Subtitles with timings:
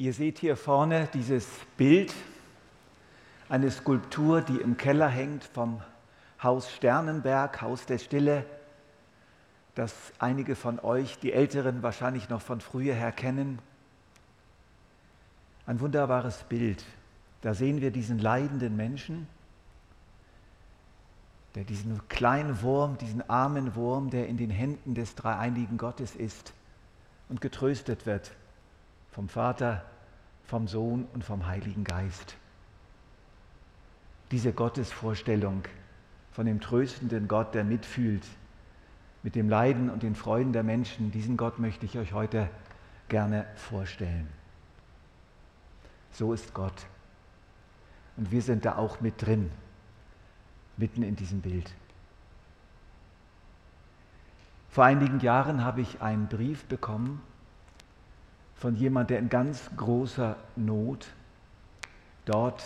[0.00, 1.46] Ihr seht hier vorne dieses
[1.76, 2.14] Bild,
[3.50, 5.82] eine Skulptur, die im Keller hängt vom
[6.42, 8.46] Haus Sternenberg, Haus der Stille,
[9.74, 13.58] das einige von euch, die Älteren, wahrscheinlich noch von früher her kennen.
[15.66, 16.82] Ein wunderbares Bild.
[17.42, 19.28] Da sehen wir diesen leidenden Menschen,
[21.54, 26.54] der diesen kleinen Wurm, diesen armen Wurm, der in den Händen des dreieinigen Gottes ist
[27.28, 28.32] und getröstet wird
[29.12, 29.84] vom Vater,
[30.50, 32.34] vom Sohn und vom Heiligen Geist.
[34.32, 35.62] Diese Gottesvorstellung
[36.32, 38.24] von dem tröstenden Gott, der mitfühlt
[39.22, 42.50] mit dem Leiden und den Freuden der Menschen, diesen Gott möchte ich euch heute
[43.08, 44.26] gerne vorstellen.
[46.10, 46.86] So ist Gott.
[48.16, 49.52] Und wir sind da auch mit drin,
[50.76, 51.72] mitten in diesem Bild.
[54.68, 57.22] Vor einigen Jahren habe ich einen Brief bekommen
[58.60, 61.08] von jemand, der in ganz großer Not
[62.26, 62.62] dort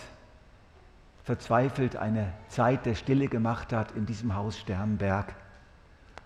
[1.23, 5.37] verzweifelt eine Zeit der Stille gemacht hat in diesem Haus Sternberg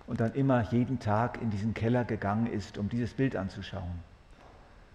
[0.07, 4.03] und dann immer jeden Tag in diesen Keller gegangen ist, um dieses Bild anzuschauen.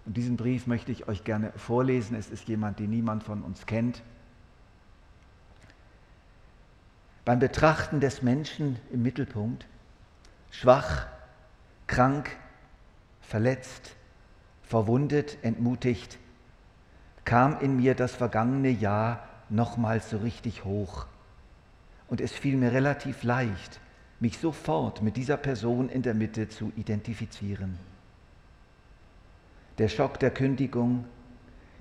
[0.08, 2.18] Und diesen Brief möchte ich euch gerne vorlesen.
[2.18, 4.02] Es ist jemand, den niemand von uns kennt.
[7.26, 9.68] Beim Betrachten des Menschen im Mittelpunkt,
[10.50, 11.06] schwach,
[11.86, 12.36] krank,
[13.22, 13.96] verletzt,
[14.74, 16.18] verwundet, entmutigt,
[17.26, 21.06] kam in mir das vergangene Jahr nochmals so richtig hoch.
[22.08, 23.80] Und es fiel mir relativ leicht,
[24.20, 27.78] mich sofort mit dieser Person in der Mitte zu identifizieren.
[29.78, 31.06] Der Schock der Kündigung,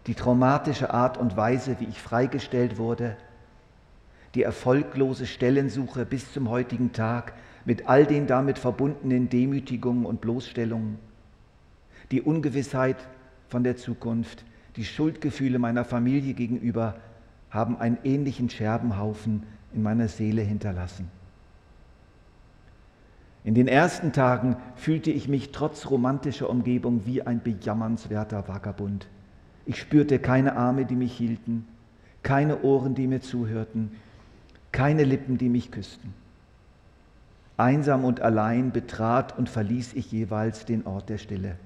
[0.07, 3.17] die traumatische Art und Weise, wie ich freigestellt wurde,
[4.35, 7.33] die erfolglose Stellensuche bis zum heutigen Tag
[7.65, 10.99] mit all den damit verbundenen Demütigungen und Bloßstellungen,
[12.13, 12.97] die Ungewissheit
[13.49, 14.45] von der Zukunft,
[14.77, 16.95] die Schuldgefühle meiner Familie gegenüber
[17.51, 19.43] haben einen ähnlichen Scherbenhaufen
[19.75, 21.11] in meiner Seele hinterlassen.
[23.45, 29.09] In den ersten Tagen fühlte ich mich trotz romantischer Umgebung wie ein bejammernswerter Vagabund.
[29.67, 31.67] Ich spürte keine Arme, die mich hielten,
[32.23, 33.91] keine Ohren, die mir zuhörten,
[34.71, 36.15] keine Lippen, die mich küssten.
[37.57, 41.57] Einsam und allein betrat und verließ ich jeweils den Ort der Stille.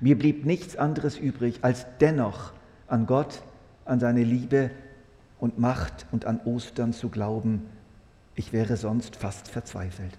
[0.00, 2.52] Mir blieb nichts anderes übrig, als dennoch
[2.86, 3.42] an Gott,
[3.84, 4.70] an seine Liebe
[5.40, 7.62] und Macht und an Ostern zu glauben.
[8.34, 10.16] Ich wäre sonst fast verzweifelt.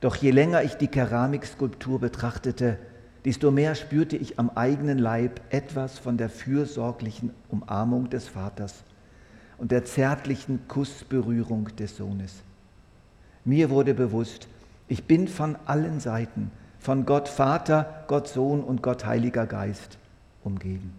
[0.00, 2.78] Doch je länger ich die Keramikskulptur betrachtete,
[3.24, 8.84] desto mehr spürte ich am eigenen Leib etwas von der fürsorglichen Umarmung des Vaters
[9.58, 12.42] und der zärtlichen Kussberührung des Sohnes.
[13.44, 14.48] Mir wurde bewusst,
[14.86, 16.50] ich bin von allen Seiten
[16.86, 19.98] von Gott Vater, Gott Sohn und Gott Heiliger Geist
[20.44, 20.92] umgeben.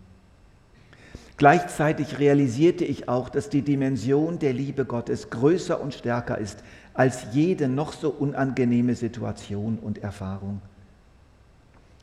[1.37, 6.61] Gleichzeitig realisierte ich auch, dass die Dimension der Liebe Gottes größer und stärker ist
[6.93, 10.61] als jede noch so unangenehme Situation und Erfahrung.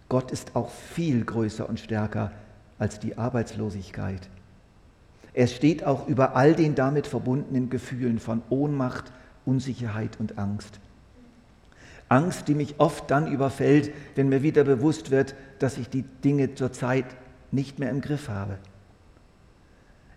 [0.09, 2.33] Gott ist auch viel größer und stärker
[2.79, 4.31] als die Arbeitslosigkeit.
[5.35, 9.13] Er steht auch über all den damit verbundenen Gefühlen von Ohnmacht,
[9.45, 10.81] Unsicherheit und Angst.
[12.09, 16.55] Angst, die mich oft dann überfällt, wenn mir wieder bewusst wird, dass ich die Dinge
[16.55, 17.07] zurzeit
[17.51, 18.59] nicht mehr im Griff habe.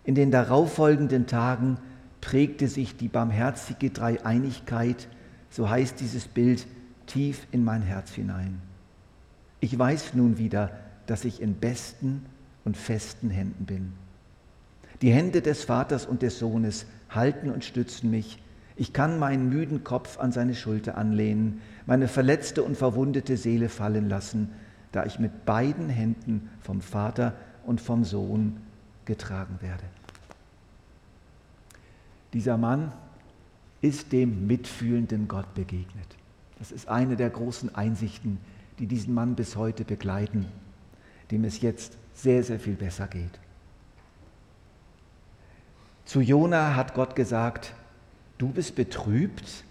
[0.04, 1.78] In den darauffolgenden Tagen
[2.20, 5.08] prägte sich die barmherzige Dreieinigkeit,
[5.50, 6.66] so heißt dieses Bild,
[7.06, 8.60] tief in mein Herz hinein.
[9.60, 10.70] Ich weiß nun wieder,
[11.06, 12.24] dass ich in besten
[12.64, 13.92] und festen Händen bin.
[15.00, 18.38] Die Hände des Vaters und des Sohnes halten und stützen mich
[18.78, 24.08] ich kann meinen müden Kopf an seine Schulter anlehnen, meine verletzte und verwundete Seele fallen
[24.08, 24.52] lassen,
[24.92, 27.34] da ich mit beiden Händen vom Vater
[27.66, 28.56] und vom Sohn
[29.04, 29.82] getragen werde.
[32.32, 32.92] Dieser Mann
[33.80, 36.16] ist dem mitfühlenden Gott begegnet.
[36.60, 38.38] Das ist eine der großen Einsichten,
[38.78, 40.46] die diesen Mann bis heute begleiten,
[41.32, 43.40] dem es jetzt sehr, sehr viel besser geht.
[46.04, 47.74] Zu Jona hat Gott gesagt,
[48.38, 49.64] du bist betrübt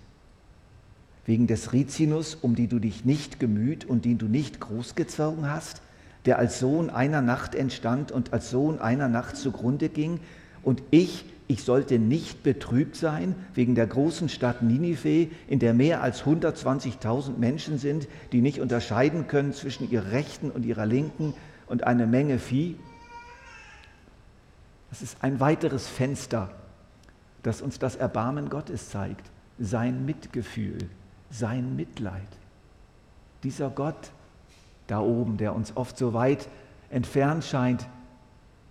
[1.26, 5.82] wegen des Rizinus, um die du dich nicht gemüht und den du nicht großgezogen hast,
[6.26, 10.20] der als Sohn einer Nacht entstand und als Sohn einer Nacht zugrunde ging.
[10.64, 16.02] Und ich, ich sollte nicht betrübt sein wegen der großen Stadt Ninive, in der mehr
[16.02, 21.34] als 120.000 Menschen sind, die nicht unterscheiden können zwischen ihrer rechten und ihrer linken
[21.68, 22.78] und eine Menge Vieh.
[24.90, 26.52] Das ist ein weiteres Fenster
[27.48, 30.78] das uns das Erbarmen Gottes zeigt, sein Mitgefühl,
[31.30, 32.28] sein Mitleid.
[33.44, 34.12] Dieser Gott
[34.88, 36.50] da oben, der uns oft so weit
[36.90, 37.88] entfernt scheint,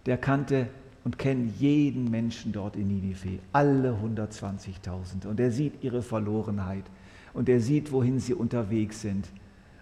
[0.05, 0.69] der kannte
[1.05, 5.27] und kennt jeden Menschen dort in Ninive, alle 120.000.
[5.27, 6.85] Und er sieht ihre Verlorenheit
[7.33, 9.27] und er sieht, wohin sie unterwegs sind.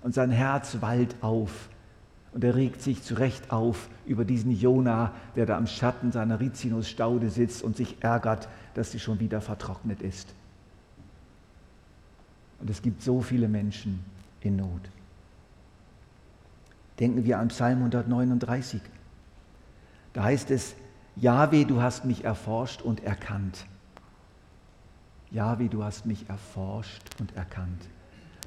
[0.03, 1.69] Und sein Herz wallt auf
[2.35, 7.31] und er regt sich zurecht auf über diesen Jona, der da am Schatten seiner Rizinusstaude
[7.31, 10.35] sitzt und sich ärgert, dass sie schon wieder vertrocknet ist.
[12.61, 14.05] Und es gibt so viele Menschen
[14.41, 14.81] in Not.
[16.99, 18.81] Denken wir an Psalm 139.
[20.13, 20.75] Da heißt es,
[21.15, 23.65] Jahwe, du hast mich erforscht und erkannt.
[25.31, 27.83] Jahwe, du hast mich erforscht und erkannt.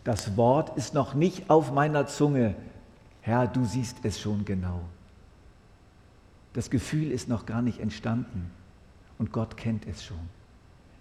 [0.03, 2.55] Das Wort ist noch nicht auf meiner Zunge,
[3.27, 4.79] Herr, du siehst es schon genau.
[6.53, 8.49] Das Gefühl ist noch gar nicht entstanden
[9.17, 10.29] und Gott kennt es schon.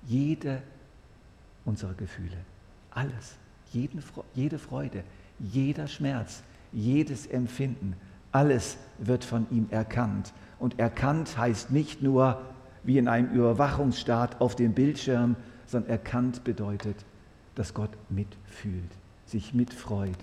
[0.08, 0.60] Jede
[1.64, 2.36] unserer Gefühle,
[2.90, 3.36] alles,
[3.72, 5.04] jede Freude,
[5.38, 6.42] jeder Schmerz,
[6.72, 7.94] jedes Empfinden,
[8.32, 10.32] alles wird von ihm erkannt.
[10.58, 12.42] Und erkannt heißt nicht nur
[12.82, 15.36] wie in einem Überwachungsstaat auf dem Bildschirm,
[15.68, 16.96] sondern erkannt bedeutet,
[17.54, 18.90] dass Gott mitfühlt,
[19.26, 20.18] sich mitfreut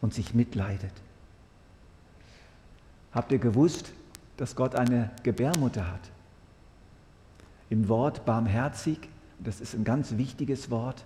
[0.00, 1.03] und sich mitleidet.
[3.14, 3.92] Habt ihr gewusst,
[4.36, 6.10] dass Gott eine Gebärmutter hat?
[7.70, 8.98] Im Wort barmherzig,
[9.38, 11.04] das ist ein ganz wichtiges Wort,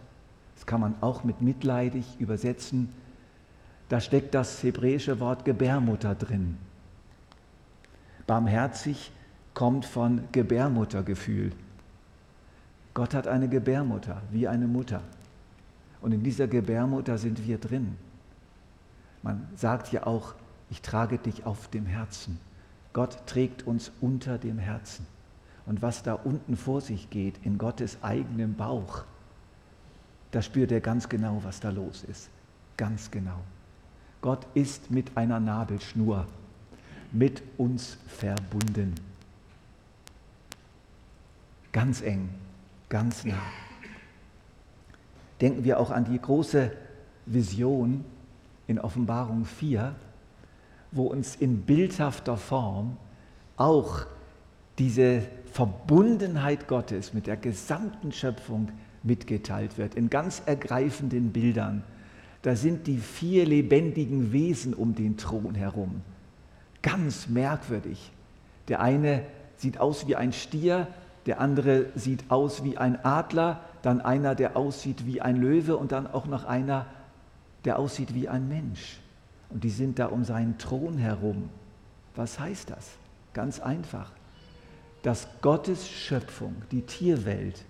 [0.55, 2.93] das kann man auch mit mitleidig übersetzen,
[3.91, 6.57] da steckt das hebräische Wort Gebärmutter drin.
[8.27, 9.13] Barmherzig
[9.55, 11.53] kommt von Gebärmuttergefühl.
[12.95, 15.03] Gott hat eine Gebärmutter, wie eine Mutter.
[16.01, 17.97] Und in dieser Gebärmutter sind wir drin.
[19.23, 20.35] Man sagt ja auch,
[20.71, 22.39] ich trage dich auf dem Herzen.
[22.93, 25.07] Gott trägt uns unter dem Herzen.
[25.67, 29.05] Und was da unten vor sich geht, in Gottes eigenem Bauch,
[30.31, 32.29] da spürt er ganz genau, was da los ist.
[32.77, 33.41] Ganz genau.
[34.21, 36.27] Gott ist mit einer Nabelschnur
[37.13, 38.95] mit uns verbunden.
[41.73, 42.29] Ganz eng,
[42.89, 43.43] ganz nah.
[45.41, 46.73] Denken wir auch an die große
[47.27, 48.05] Vision
[48.67, 49.95] in Offenbarung 4,
[50.91, 52.97] wo uns in bildhafter Form
[53.57, 54.07] auch
[54.79, 58.69] diese Verbundenheit Gottes mit der gesamten Schöpfung
[59.03, 61.83] mitgeteilt wird, in ganz ergreifenden Bildern.
[62.43, 66.03] Da sind die vier lebendigen Wesen um den Thron herum.
[66.83, 68.13] Ganz merkwürdig.
[68.69, 69.25] Der eine
[69.57, 70.87] sieht aus wie ein Stier,
[71.27, 75.93] der andere sieht aus wie ein Adler, dann einer, der aussieht wie ein Löwe und
[75.93, 76.87] dann auch noch einer,
[77.65, 79.01] der aussieht wie ein Mensch
[79.51, 81.49] und die sind da um seinen Thron herum.
[82.15, 82.91] Was heißt das?
[83.33, 84.13] Ganz einfach.
[85.03, 87.65] Dass Gottes Schöpfung, die Tierwelt,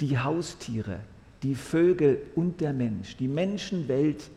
[0.00, 1.00] die Haustiere,
[1.42, 4.30] die Vögel und der Mensch, die Menschenwelt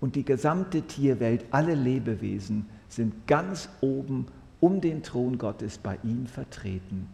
[0.00, 4.26] und die gesamte Tierwelt, alle Lebewesen sind ganz oben
[4.60, 7.08] um den Thron Gottes bei ihm vertreten.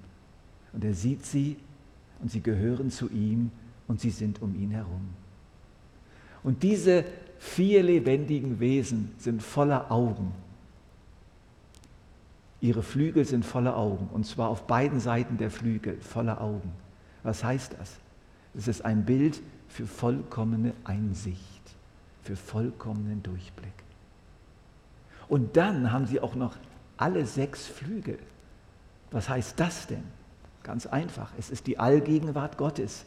[0.72, 1.56] Und er sieht sie
[2.20, 3.50] und sie gehören zu ihm
[3.86, 5.10] und sie sind um ihn herum.
[6.42, 7.04] Und diese
[7.38, 10.32] vier lebendigen Wesen sind voller Augen.
[12.60, 16.72] Ihre Flügel sind voller Augen, und zwar auf beiden Seiten der Flügel voller Augen.
[17.22, 17.96] Was heißt das?
[18.56, 21.62] Es ist ein Bild für vollkommene Einsicht,
[22.22, 23.72] für vollkommenen Durchblick.
[25.28, 26.56] Und dann haben sie auch noch
[26.96, 28.18] alle sechs Flügel.
[29.10, 30.04] Was heißt das denn?
[30.62, 33.04] Ganz einfach, es ist die Allgegenwart Gottes.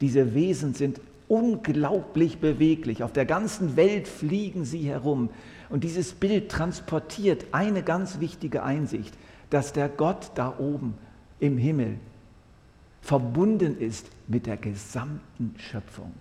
[0.00, 1.00] Diese Wesen sind
[1.32, 3.02] unglaublich beweglich.
[3.02, 5.30] Auf der ganzen Welt fliegen sie herum.
[5.70, 9.14] Und dieses Bild transportiert eine ganz wichtige Einsicht,
[9.48, 10.92] dass der Gott da oben
[11.40, 11.98] im Himmel
[13.00, 16.12] verbunden ist mit der gesamten Schöpfung.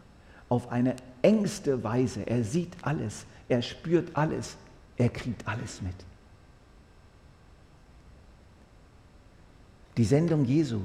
[0.48, 2.26] Auf eine engste Weise.
[2.26, 4.56] Er sieht alles, er spürt alles,
[4.96, 5.96] er kriegt alles mit.
[9.98, 10.80] Die Sendung Jesu.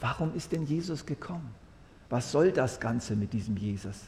[0.00, 1.65] Warum ist denn Jesus gekommen?
[2.08, 4.02] Was soll das Ganze mit diesem Jesus?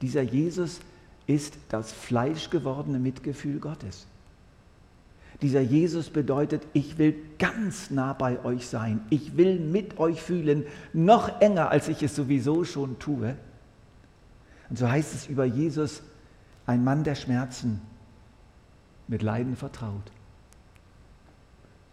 [0.00, 0.80] Dieser Jesus
[1.26, 4.06] ist das fleischgewordene Mitgefühl Gottes.
[5.42, 9.00] Dieser Jesus bedeutet, ich will ganz nah bei euch sein.
[9.10, 13.36] Ich will mit euch fühlen, noch enger, als ich es sowieso schon tue.
[14.70, 16.02] Und so heißt es über Jesus,
[16.66, 17.82] ein Mann der Schmerzen,
[19.08, 20.12] mit Leiden vertraut.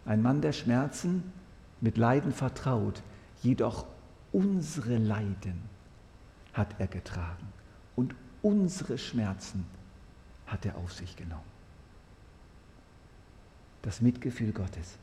[0.06, 1.22] Ein Mann der Schmerzen,
[1.80, 3.02] mit Leiden vertraut,
[3.42, 3.86] jedoch
[4.32, 5.62] unsere Leiden
[6.52, 7.46] hat er getragen
[7.96, 9.66] und unsere Schmerzen
[10.46, 11.42] hat er auf sich genommen.
[13.82, 14.98] Das Mitgefühl Gottes.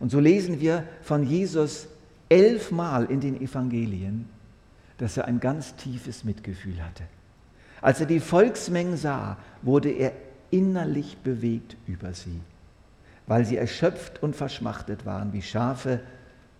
[0.00, 1.86] Und so lesen wir von Jesus
[2.28, 4.28] elfmal in den Evangelien,
[4.98, 7.04] dass er ein ganz tiefes Mitgefühl hatte.
[7.80, 10.12] Als er die Volksmengen sah, wurde er
[10.50, 12.40] innerlich bewegt über sie,
[13.26, 16.00] weil sie erschöpft und verschmachtet waren wie Schafe,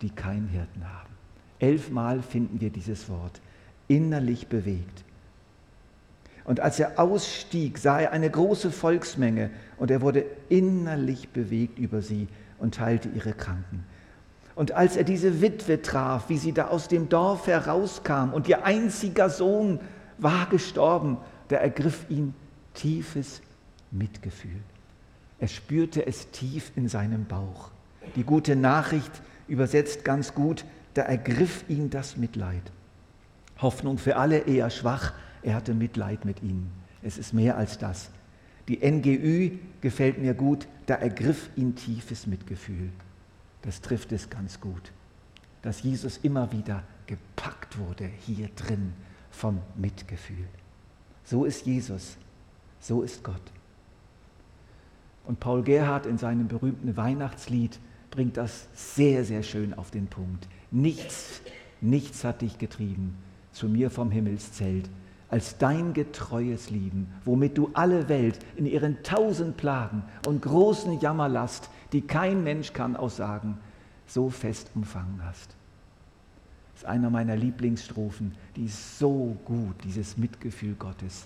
[0.01, 1.04] die keinen Hirten haben.
[1.59, 3.41] Elfmal finden wir dieses Wort,
[3.87, 5.03] innerlich bewegt.
[6.43, 12.01] Und als er ausstieg, sah er eine große Volksmenge und er wurde innerlich bewegt über
[12.01, 12.27] sie
[12.59, 13.83] und heilte ihre Kranken.
[14.55, 18.63] Und als er diese Witwe traf, wie sie da aus dem Dorf herauskam und ihr
[18.63, 19.79] einziger Sohn
[20.17, 21.17] war gestorben,
[21.49, 22.33] da ergriff ihn
[22.73, 23.41] tiefes
[23.91, 24.61] Mitgefühl.
[25.39, 27.71] Er spürte es tief in seinem Bauch.
[28.15, 29.11] Die gute Nachricht
[29.47, 30.63] übersetzt ganz gut,
[30.95, 32.71] da ergriff ihn das Mitleid.
[33.59, 36.71] Hoffnung für alle eher schwach, er hatte Mitleid mit ihnen.
[37.03, 38.09] Es ist mehr als das.
[38.67, 42.89] Die NGÜ gefällt mir gut, da ergriff ihn tiefes Mitgefühl.
[43.61, 44.91] Das trifft es ganz gut,
[45.61, 48.93] dass Jesus immer wieder gepackt wurde hier drin
[49.29, 50.47] vom Mitgefühl.
[51.23, 52.17] So ist Jesus,
[52.79, 53.41] so ist Gott.
[55.25, 57.79] Und Paul Gerhard in seinem berühmten Weihnachtslied
[58.11, 60.47] bringt das sehr, sehr schön auf den Punkt.
[60.75, 61.39] Nichts,
[61.79, 63.15] nichts hat dich getrieben
[63.53, 64.89] zu mir vom Himmelszelt,
[65.29, 71.69] als dein getreues Lieben, womit du alle Welt in ihren tausend Plagen und großen Jammerlast,
[71.93, 73.57] die kein Mensch kann aussagen,
[74.05, 75.55] so fest umfangen hast.
[76.73, 81.25] Das ist einer meiner Lieblingsstrophen, die so gut dieses Mitgefühl Gottes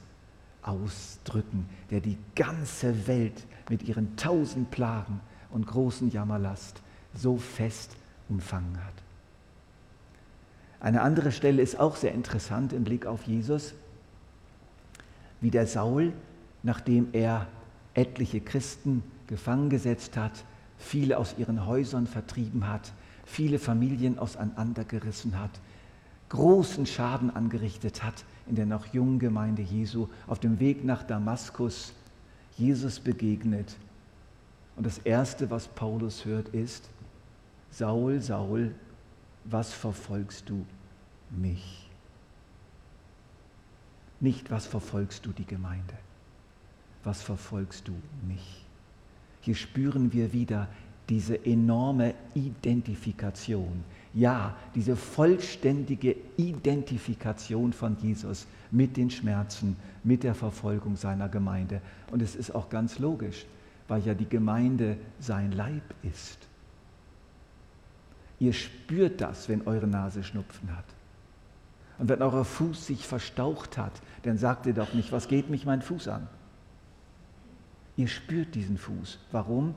[0.62, 6.84] ausdrücken, der die ganze Welt mit ihren tausend Plagen und großen Jammerlast
[7.16, 7.98] so fest
[8.30, 9.09] umfangen hat.
[10.80, 13.74] Eine andere Stelle ist auch sehr interessant im Blick auf Jesus
[15.42, 16.14] wie der Saul,
[16.64, 17.48] nachdem er
[17.94, 20.44] etliche Christen gefangen gesetzt hat,
[20.78, 22.94] viele aus ihren Häusern vertrieben hat,
[23.26, 25.52] viele Familien auseinandergerissen hat,
[26.30, 31.94] großen Schaden angerichtet hat in der noch jungen Gemeinde Jesu, auf dem Weg nach Damaskus
[32.58, 33.76] Jesus begegnet.
[34.76, 36.90] Und das Erste, was Paulus hört, ist,
[37.70, 38.74] Saul, Saul,
[39.46, 40.66] was verfolgst du
[41.30, 41.90] mich?
[44.20, 45.94] Nicht, was verfolgst du die Gemeinde?
[47.04, 47.94] Was verfolgst du
[48.28, 48.66] mich?
[49.42, 50.68] Hier spüren wir wieder
[51.08, 53.84] diese enorme Identifikation.
[54.14, 61.82] Ja, diese vollständige Identifikation von Jesus mit den Schmerzen, mit der Verfolgung seiner Gemeinde.
[62.12, 63.46] Und es ist auch ganz logisch,
[63.88, 66.49] weil ja die Gemeinde sein Leib ist.
[68.40, 70.86] Ihr spürt das, wenn eure Nase Schnupfen hat.
[71.98, 73.92] Und wenn euer Fuß sich verstaucht hat,
[74.24, 76.28] dann sagt ihr doch nicht, was geht mich mein Fuß an?
[77.98, 79.20] Ihr spürt diesen Fuß.
[79.34, 79.76] Warum?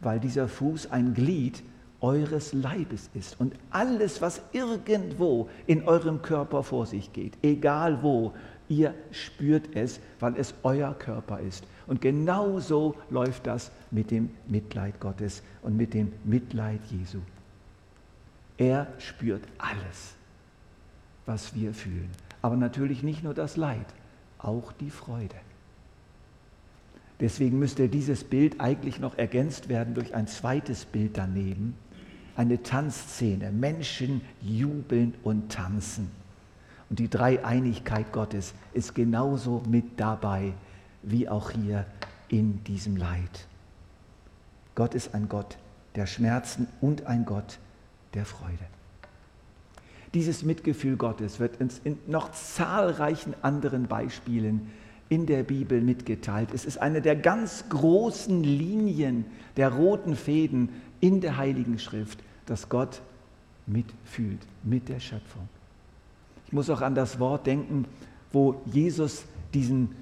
[0.00, 1.62] Weil dieser Fuß ein Glied
[2.00, 3.38] eures Leibes ist.
[3.38, 8.32] Und alles, was irgendwo in eurem Körper vor sich geht, egal wo,
[8.68, 11.64] ihr spürt es, weil es euer Körper ist.
[11.86, 17.18] Und genau so läuft das mit dem Mitleid Gottes und mit dem Mitleid Jesu.
[18.60, 20.14] Er spürt alles
[21.30, 22.10] was wir fühlen.
[22.42, 23.86] Aber natürlich nicht nur das Leid,
[24.38, 25.36] auch die Freude.
[27.20, 31.76] Deswegen müsste dieses Bild eigentlich noch ergänzt werden durch ein zweites Bild daneben,
[32.34, 33.52] eine Tanzszene.
[33.52, 36.10] Menschen jubeln und tanzen.
[36.88, 40.52] Und die Dreieinigkeit Gottes ist genauso mit dabei
[41.02, 41.86] wie auch hier
[42.28, 43.46] in diesem Leid.
[44.74, 45.58] Gott ist ein Gott
[45.94, 47.58] der Schmerzen und ein Gott
[48.14, 48.66] der Freude.
[50.14, 54.70] Dieses Mitgefühl Gottes wird uns in noch zahlreichen anderen Beispielen
[55.08, 56.50] in der Bibel mitgeteilt.
[56.52, 59.24] Es ist eine der ganz großen Linien
[59.56, 63.02] der roten Fäden in der Heiligen Schrift, dass Gott
[63.66, 65.48] mitfühlt mit der Schöpfung.
[66.46, 67.86] Ich muss auch an das Wort denken,
[68.32, 69.24] wo Jesus
[69.54, 69.94] diesen,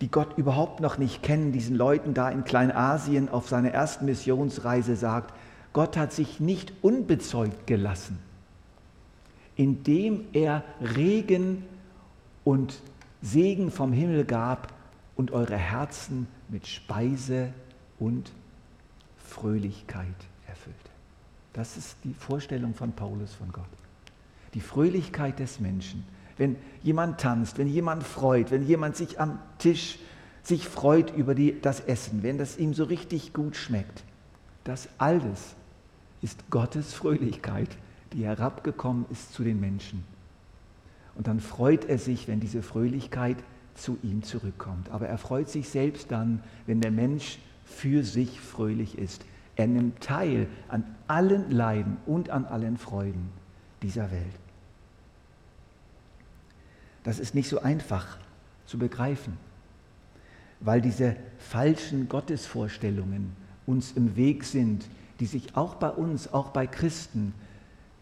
[0.00, 4.96] die Gott überhaupt noch nicht kennen, diesen Leuten da in Kleinasien auf seiner ersten Missionsreise
[4.96, 5.34] sagt,
[5.74, 8.18] Gott hat sich nicht unbezeugt gelassen
[9.56, 11.64] indem er Regen
[12.42, 12.80] und
[13.22, 14.72] Segen vom Himmel gab
[15.16, 17.52] und eure Herzen mit Speise
[17.98, 18.32] und
[19.16, 20.06] Fröhlichkeit
[20.46, 20.78] erfüllte.
[21.52, 23.64] Das ist die Vorstellung von Paulus von Gott.
[24.54, 26.04] Die Fröhlichkeit des Menschen.
[26.36, 29.98] Wenn jemand tanzt, wenn jemand freut, wenn jemand sich am Tisch
[30.42, 34.02] sich freut über die, das Essen, wenn das ihm so richtig gut schmeckt,
[34.64, 35.54] das alles
[36.24, 37.68] ist Gottes Fröhlichkeit
[38.14, 40.04] die herabgekommen ist zu den Menschen.
[41.14, 43.36] Und dann freut er sich, wenn diese Fröhlichkeit
[43.74, 44.90] zu ihm zurückkommt.
[44.90, 49.24] Aber er freut sich selbst dann, wenn der Mensch für sich fröhlich ist.
[49.56, 53.28] Er nimmt teil an allen Leiden und an allen Freuden
[53.82, 54.22] dieser Welt.
[57.02, 58.18] Das ist nicht so einfach,
[58.66, 59.36] zu begreifen,
[60.60, 64.86] weil diese falschen Gottesvorstellungen uns im Weg sind,
[65.20, 67.34] die sich auch bei uns, auch bei Christen,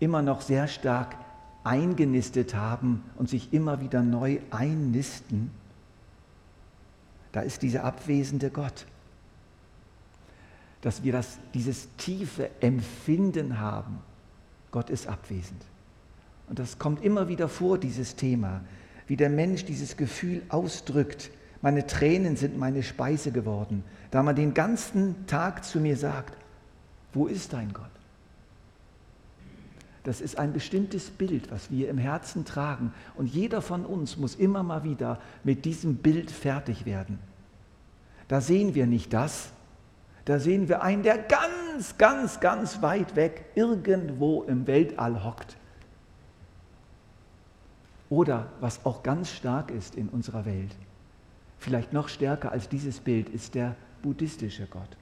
[0.01, 1.17] immer noch sehr stark
[1.65, 5.51] eingenistet haben und sich immer wieder neu einnisten,
[7.31, 8.87] da ist dieser abwesende Gott.
[10.83, 14.01] Dass wir das, dieses tiefe Empfinden haben,
[14.71, 15.63] Gott ist abwesend.
[16.49, 18.61] Und das kommt immer wieder vor, dieses Thema,
[19.07, 21.31] wie der Mensch dieses Gefühl ausdrückt.
[21.63, 26.37] Meine Tränen sind meine Speise geworden, da man den ganzen Tag zu mir sagt,
[27.13, 27.91] wo ist dein Gott?
[30.05, 32.93] Das ist ein bestimmtes Bild, was wir im Herzen tragen.
[33.15, 37.19] Und jeder von uns muss immer mal wieder mit diesem Bild fertig werden.
[38.27, 39.53] Da sehen wir nicht das,
[40.25, 45.57] da sehen wir einen, der ganz, ganz, ganz weit weg irgendwo im Weltall hockt.
[48.09, 50.75] Oder was auch ganz stark ist in unserer Welt,
[51.59, 54.97] vielleicht noch stärker als dieses Bild, ist der buddhistische Gott.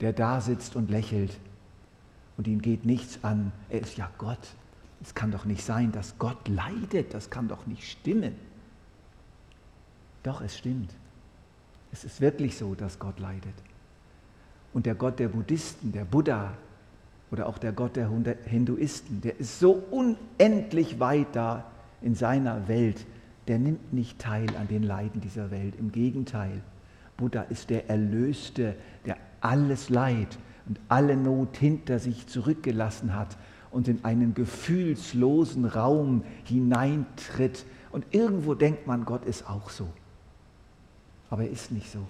[0.00, 1.38] Der da sitzt und lächelt
[2.36, 3.52] und ihm geht nichts an.
[3.68, 4.54] Er ist ja Gott.
[5.02, 7.14] Es kann doch nicht sein, dass Gott leidet.
[7.14, 8.34] Das kann doch nicht stimmen.
[10.22, 10.92] Doch, es stimmt.
[11.92, 13.54] Es ist wirklich so, dass Gott leidet.
[14.74, 16.52] Und der Gott der Buddhisten, der Buddha
[17.30, 18.10] oder auch der Gott der
[18.44, 21.64] Hinduisten, der ist so unendlich weit da
[22.02, 23.06] in seiner Welt,
[23.48, 25.74] der nimmt nicht teil an den Leiden dieser Welt.
[25.78, 26.60] Im Gegenteil,
[27.16, 28.76] Buddha ist der Erlöste,
[29.06, 33.36] der alles Leid und alle Not hinter sich zurückgelassen hat
[33.70, 37.64] und in einen gefühlslosen Raum hineintritt.
[37.92, 39.88] Und irgendwo denkt man, Gott ist auch so.
[41.30, 42.06] Aber er ist nicht so.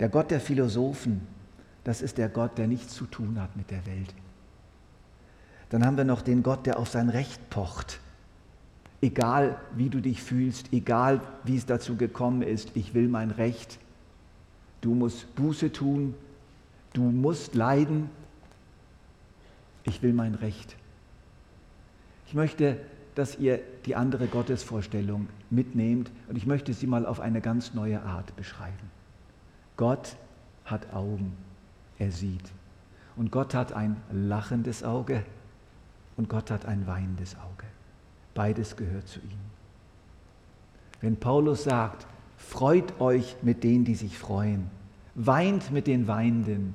[0.00, 1.26] Der Gott der Philosophen,
[1.84, 4.14] das ist der Gott, der nichts zu tun hat mit der Welt.
[5.70, 8.00] Dann haben wir noch den Gott, der auf sein Recht pocht.
[9.00, 13.78] Egal wie du dich fühlst, egal wie es dazu gekommen ist, ich will mein Recht
[14.84, 16.14] du musst Buße tun,
[16.92, 18.10] du musst leiden,
[19.82, 20.76] ich will mein Recht.
[22.26, 22.78] Ich möchte,
[23.14, 28.02] dass ihr die andere Gottesvorstellung mitnehmt und ich möchte sie mal auf eine ganz neue
[28.02, 28.90] Art beschreiben.
[29.76, 30.16] Gott
[30.66, 31.32] hat Augen,
[31.98, 32.52] er sieht.
[33.16, 35.24] Und Gott hat ein lachendes Auge
[36.16, 37.66] und Gott hat ein weinendes Auge.
[38.34, 39.38] Beides gehört zu ihm.
[41.00, 42.06] Wenn Paulus sagt,
[42.48, 44.70] Freut euch mit denen, die sich freuen.
[45.14, 46.74] Weint mit den Weinenden.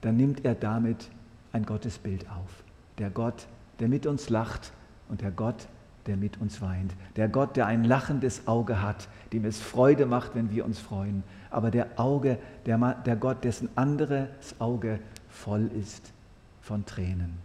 [0.00, 1.08] Dann nimmt er damit
[1.52, 2.64] ein Gottesbild auf.
[2.98, 3.46] Der Gott,
[3.78, 4.72] der mit uns lacht
[5.08, 5.68] und der Gott,
[6.06, 6.94] der mit uns weint.
[7.16, 11.22] Der Gott, der ein lachendes Auge hat, dem es Freude macht, wenn wir uns freuen.
[11.50, 16.12] Aber der Auge, der, der Gott, dessen anderes Auge voll ist
[16.60, 17.38] von Tränen.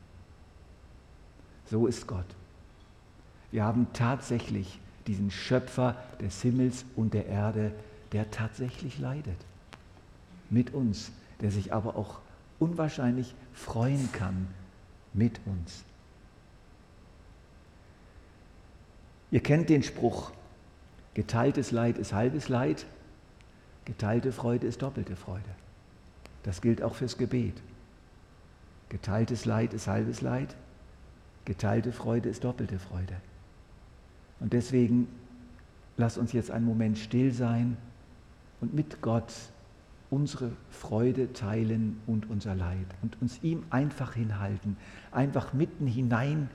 [1.65, 2.25] So ist Gott.
[3.51, 7.71] Wir haben tatsächlich diesen Schöpfer des Himmels und der Erde,
[8.11, 9.37] der tatsächlich leidet.
[10.49, 12.19] Mit uns, der sich aber auch
[12.59, 14.47] unwahrscheinlich freuen kann
[15.13, 15.83] mit uns.
[19.31, 20.31] Ihr kennt den Spruch,
[21.13, 22.85] geteiltes Leid ist halbes Leid,
[23.85, 25.49] geteilte Freude ist doppelte Freude.
[26.43, 27.61] Das gilt auch fürs Gebet.
[28.89, 30.55] Geteiltes Leid ist halbes Leid,
[31.43, 33.15] geteilte Freude ist doppelte Freude.
[34.39, 35.07] Und deswegen
[35.97, 37.77] lass uns jetzt einen Moment still sein
[38.61, 39.33] und mit Gott
[40.09, 44.77] unsere Freude teilen und unser Leid und uns ihm einfach hinhalten,
[45.11, 46.49] einfach mitten hinein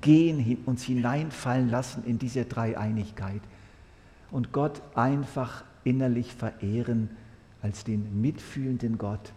[0.00, 3.42] gehen, uns hineinfallen lassen in diese Dreieinigkeit
[4.30, 7.10] und Gott einfach innerlich verehren
[7.62, 9.32] als den mitfühlenden Gott,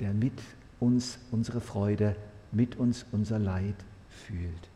[0.00, 0.40] der mit
[0.80, 2.16] uns unsere Freude,
[2.52, 3.76] mit uns unser Leid
[4.08, 4.70] fühlt.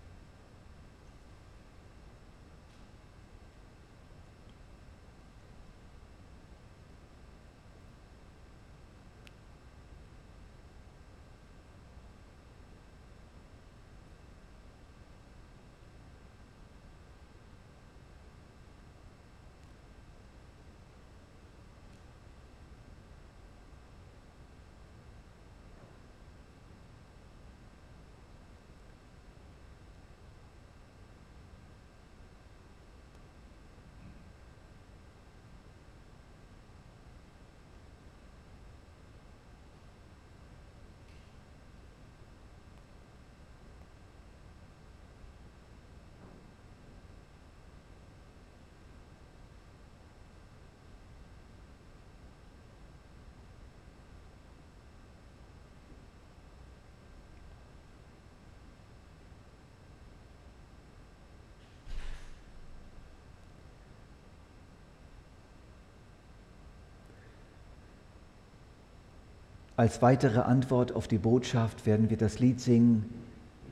[69.83, 73.05] Als weitere Antwort auf die Botschaft werden wir das Lied singen,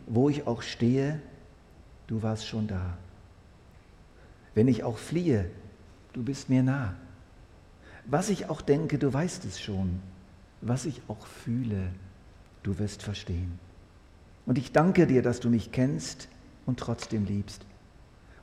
[0.08, 1.20] wo ich auch stehe,
[2.08, 2.98] du warst schon da.
[4.52, 5.48] Wenn ich auch fliehe,
[6.12, 6.96] du bist mir nah.
[8.06, 10.00] Was ich auch denke, du weißt es schon.
[10.62, 11.92] Was ich auch fühle,
[12.64, 13.60] du wirst verstehen.
[14.46, 16.26] Und ich danke dir, dass du mich kennst
[16.66, 17.64] und trotzdem liebst.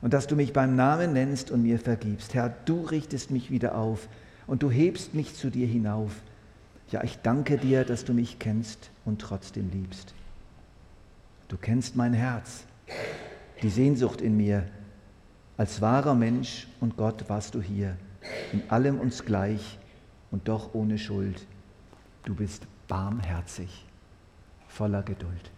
[0.00, 2.32] Und dass du mich beim Namen nennst und mir vergibst.
[2.32, 4.08] Herr, du richtest mich wieder auf
[4.46, 6.22] und du hebst mich zu dir hinauf.
[6.90, 10.14] Ja, ich danke dir, dass du mich kennst und trotzdem liebst.
[11.48, 12.64] Du kennst mein Herz,
[13.62, 14.66] die Sehnsucht in mir.
[15.56, 17.96] Als wahrer Mensch und Gott warst du hier,
[18.52, 19.78] in allem uns gleich
[20.30, 21.46] und doch ohne Schuld.
[22.24, 23.84] Du bist barmherzig,
[24.66, 25.50] voller Geduld.